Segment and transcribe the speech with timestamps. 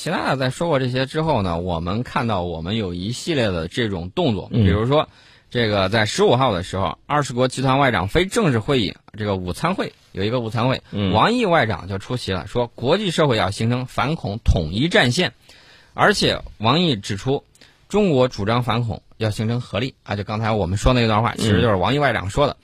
[0.00, 4.64] 习大大在说过这些之后呢，我们看到我们有一系列的这种动作，嗯。
[4.64, 5.06] 比如说，
[5.50, 11.12] 这个在十五号的时候，二十国集团外长非正式会议这个午餐会有一个午餐会，嗯。
[11.12, 15.34] 王毅外长就出席了，说国际社会要形成反恐统一战线，
[15.92, 17.44] 而且王毅指出，
[17.90, 19.96] 中国主张反恐要形成合力。
[20.04, 22.56] 啊，就刚才我们说那段话，其实就是王毅外长说的，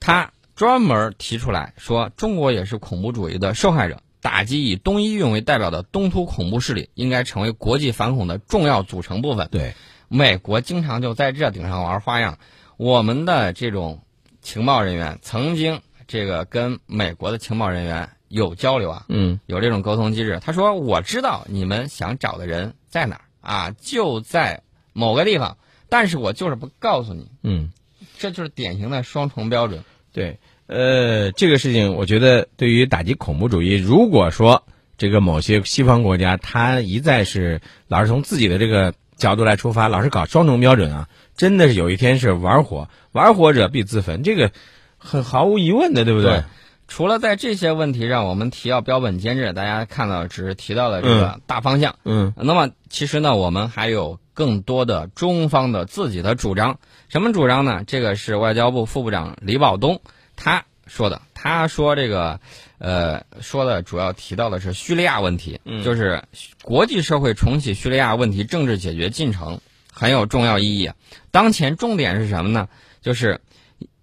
[0.00, 4.00] 他专门提出来说，中国也是恐怖主义的受害者。
[4.20, 9.48] 打击以东伊运为代表的东突恐怖势力，应该成为国际反恐的重要组成部分。
[9.50, 9.74] 对，
[10.08, 12.38] 美国经常就在这顶上玩花样。
[12.76, 14.02] 我们的这种
[14.40, 20.40] 情报人员曾经这个跟美国的情报人员有交流啊，嗯有这种沟通机制。
[20.42, 24.62] 他说：“我知道你们想找的人在哪儿啊，就在
[24.92, 27.30] 某个地方，但是我就是不告诉你。
[27.42, 27.72] 嗯，
[28.18, 29.84] 这就是典型的双重标准。
[30.12, 34.64] 对，呃，这个事情我觉得对于打击恐怖主义，如果说
[34.96, 44.50] 这个某些西方国家他一再是老是从自己的这个角度来出发，老是搞双重标准啊，真的是有一天是玩火，玩火者必自焚，这个
[44.96, 46.42] 很毫无疑问的，对不对？
[46.88, 51.96] 除了在这些问题上我们提到标本兼治，大家看到只是提到了这个大方向。
[52.04, 56.80] 嗯那么其实呢，我们还有更多的中方的自己的主张。
[57.08, 57.84] 什么主张呢？
[57.86, 60.00] 这个是外交部副部长李保东
[60.34, 61.22] 他说的。
[61.34, 62.40] 他说这个，
[62.78, 66.24] 呃，说的主要提到的是叙利亚问题，嗯就是
[66.62, 69.60] 国际社会重启叙利亚问题政治解决进程
[69.92, 70.90] 很有重要意义。
[71.30, 72.68] 当前重点是什么呢？
[73.02, 73.40] 就是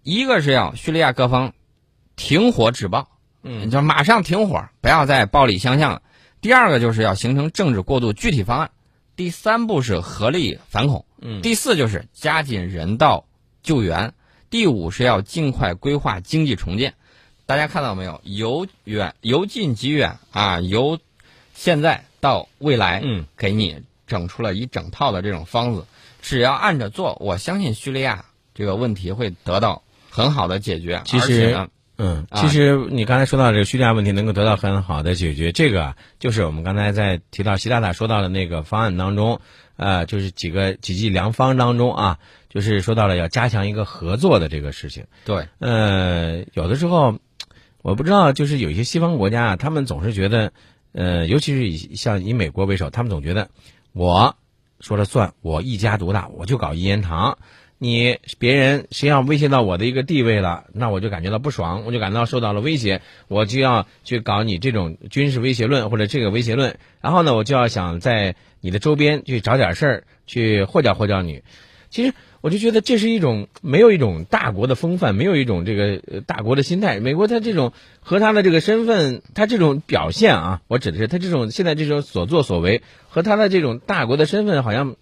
[0.03, 1.53] 一个是要叙利亚各方
[2.15, 3.07] 停火止暴，
[3.43, 6.01] 嗯就马上停火，不要再暴力相向了。
[6.41, 8.71] 第二个就是要形成政治过渡具体方案。
[9.15, 11.05] 第三步是合力反恐。
[11.21, 13.25] 嗯第四就是加紧人道
[13.63, 14.13] 救援。
[14.49, 16.93] 第五是要尽快规划经济重建。
[17.45, 18.21] 大家看到没有？
[18.23, 20.99] 由远由近及远啊，由
[21.53, 25.85] 现在到未来，嗯，给你整出了一整套的这种方子。
[26.21, 31.01] 只要按着做，我相信叙利亚这个问题会得到很好的解决。
[31.05, 31.67] 其实呢，
[31.97, 39.39] 嗯，啊其实你刚才说到这个叙利亚问题能够得到很好的解决，这个啊就是我们刚才在提到习大大说到的那个方案当中，
[39.77, 42.19] 呃，就是几个几剂良方当中啊，
[42.49, 45.05] 就是说到了要加强一个合作的这个事情。
[45.23, 47.19] 对，呃，有的时候
[47.81, 50.51] 我不知道，就是有一些西方国家啊，他们总是觉得，
[50.91, 53.49] 呃，尤其是以像以美国为首，他们总觉得
[53.93, 54.35] 我
[54.81, 57.37] 说了算，我一家独大，我就搞一言堂。
[57.77, 71.43] 你别人谁要威胁到我的一个地位了，那我就感觉到不爽，我就感到受到了威胁，我就要去搞你这种军事威胁论或者这个威胁论，然后呢，我就要想在你的周边去找点事儿，去祸搅祸搅你。
[71.89, 76.99] 其实我就觉得这是一种没有一种大国的风范，没有一种这个大国的心态。
[76.99, 77.71] 美国他这种
[78.01, 84.95] 和他的这个身份，他这种表现啊，我指的是他这种现在这种所作所为和他的这种大国的身份好像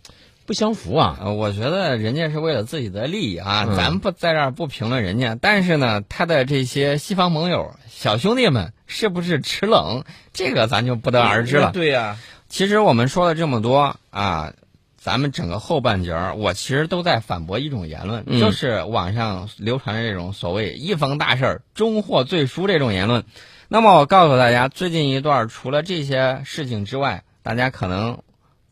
[0.45, 1.17] 不相符啊。
[1.21, 10.03] 呃，我觉得人家是为了自己的利益啊，嗯咱不在这儿不评论人家，但是呢，他的这些西方盟友、小兄弟们是不是吃冷，
[10.33, 11.71] 这个咱就不得而知了。
[11.71, 12.17] 对呀、
[12.49, 14.53] 其实我们说了这么多啊，
[14.97, 23.23] 咱们整个后半截儿，我其实都在反驳一种言论，嗯就是网上流传的这种所谓“一逢大事儿终获罪书”这种言论。
[23.69, 28.19] 那么我告诉大家，最近一段除了这些事情之外，大家可能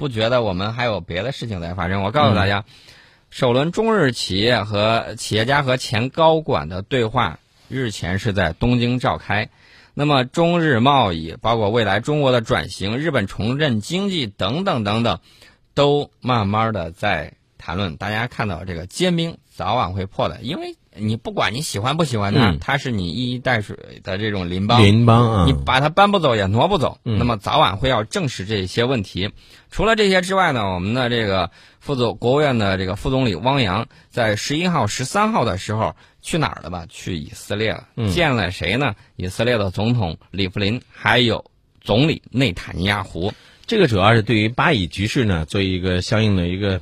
[0.01, 2.01] 不觉得我们还有别的事情在发生。
[2.01, 2.65] 我告诉大家，
[3.29, 7.37] 首轮中日企业和企业家和前高管的对话
[7.69, 9.47] 日前是在东京召开。
[9.93, 15.19] 那么中日贸易，包括未来中国的转型、日本重振经济等等等等，
[15.75, 17.95] 都慢慢的在谈论。
[17.97, 29.31] 大家看到这个坚冰早晚会破的，因为你不管你喜欢不喜欢它，嗯它是你一衣带水的这种邻邦，邻邦啊，你把它搬不走也挪不走，嗯那么早晚会要正视这些问题。
[29.69, 31.49] 除了这些之外呢，我们的这个
[31.79, 36.85] 副总国务院的这个副总理汪洋在十一号、十三号的时候去哪儿了吧？
[36.89, 38.95] 去以色列了，嗯见了谁呢？
[39.15, 41.45] 以色列的总统里弗林，还有
[41.79, 43.33] 总理内塔尼亚胡。
[43.65, 46.81] 这个主要是对于巴以局势呢做一个相应的一个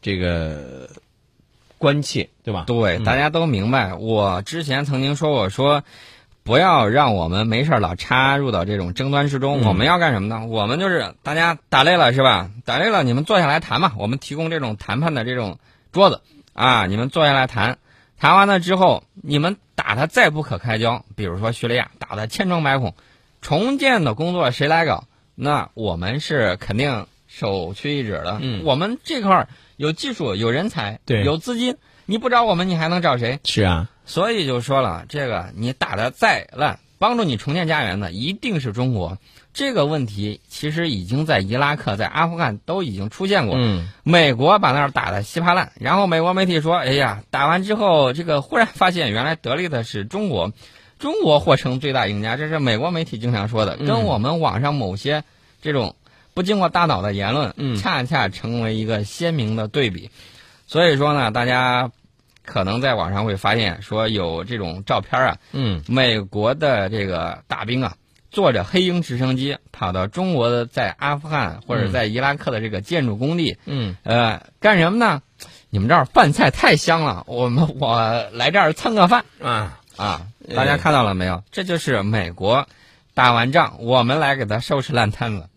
[0.00, 0.88] 这个
[1.80, 2.64] 关切，对吧？
[2.66, 3.94] 对，大家都明白。
[3.94, 5.82] 我之前曾经说过，说
[6.42, 9.62] 不要让我们没事儿老插入到这种争端之中。
[9.62, 10.44] 嗯我们要干什么呢？
[10.46, 12.50] 我们就是大家打累了是吧？
[12.66, 13.94] 打累了，你们坐下来谈嘛。
[13.96, 15.58] 我们提供这种谈判的这种
[15.90, 16.20] 桌子
[16.52, 17.78] 啊，你们坐下来谈。
[18.18, 22.94] 谈完了之后，你们打他再不可开交，比如说叙利亚打的千疮百孔，
[23.40, 25.04] 重建的工作谁来搞？
[25.34, 28.38] 那我们是肯定首屈一指的。
[28.42, 33.38] 嗯我们这块儿有技术、有人才、对有资金，你不找我们，你还能找谁？
[33.44, 39.16] 是啊，所以就说了，这个你打的再烂，帮助你重建家园的一定是中国。
[39.52, 43.56] 这个问题其实已经在伊拉克、在阿富汗都已经出现过。
[43.58, 50.52] 嗯美国把那儿打的稀巴烂，然后美国媒体说：“哎呀，打完之后，这个忽然发现原来得利的是中国，
[51.00, 55.24] 中国或成最大赢家。”这是美国媒体经常说的，嗯跟我们网上某些
[55.60, 55.96] 这种
[56.40, 60.10] 不经过大脑的言论，嗯恰恰成为一个鲜明的对比。
[60.66, 61.90] 所以说呢，大家
[62.46, 67.92] 可能在网上会发现说有这种照片啊，嗯美国的这个大兵啊，
[68.30, 75.20] 坐着黑鹰直升机跑到中国的在阿富汗或者在伊拉克的这个建筑工地，嗯呃，干什么呢？
[75.68, 80.22] 你们这儿饭菜太香了，我们我来这儿蹭个饭啊，啊！
[80.56, 81.44] 大家看到了没有？
[81.50, 82.66] 这就是美国
[83.12, 85.50] 打完仗，我们来给他收拾烂摊子。